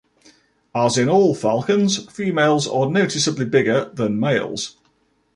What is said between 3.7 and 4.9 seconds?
than males.